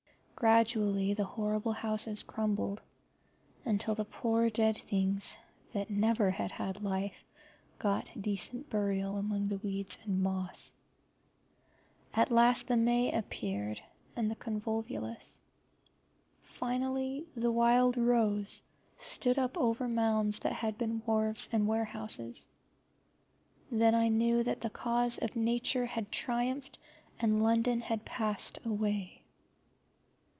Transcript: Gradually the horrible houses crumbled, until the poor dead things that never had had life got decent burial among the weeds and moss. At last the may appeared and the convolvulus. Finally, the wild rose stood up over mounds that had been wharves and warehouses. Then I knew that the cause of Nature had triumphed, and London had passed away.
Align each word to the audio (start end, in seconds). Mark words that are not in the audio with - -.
Gradually 0.41 1.13
the 1.13 1.23
horrible 1.23 1.73
houses 1.73 2.23
crumbled, 2.23 2.81
until 3.63 3.93
the 3.93 4.05
poor 4.05 4.49
dead 4.49 4.75
things 4.75 5.37
that 5.71 5.91
never 5.91 6.31
had 6.31 6.51
had 6.53 6.81
life 6.81 7.23
got 7.77 8.11
decent 8.19 8.67
burial 8.71 9.17
among 9.17 9.49
the 9.49 9.59
weeds 9.59 9.99
and 10.03 10.23
moss. 10.23 10.73
At 12.15 12.31
last 12.31 12.65
the 12.65 12.75
may 12.75 13.11
appeared 13.15 13.83
and 14.15 14.31
the 14.31 14.35
convolvulus. 14.35 15.39
Finally, 16.41 17.27
the 17.35 17.51
wild 17.51 17.95
rose 17.95 18.63
stood 18.97 19.37
up 19.37 19.55
over 19.59 19.87
mounds 19.87 20.39
that 20.39 20.53
had 20.53 20.75
been 20.75 21.03
wharves 21.05 21.49
and 21.51 21.67
warehouses. 21.67 22.49
Then 23.69 23.93
I 23.93 24.07
knew 24.07 24.41
that 24.41 24.61
the 24.61 24.71
cause 24.71 25.19
of 25.19 25.35
Nature 25.35 25.85
had 25.85 26.11
triumphed, 26.11 26.79
and 27.19 27.43
London 27.43 27.79
had 27.81 28.03
passed 28.05 28.57
away. 28.65 29.19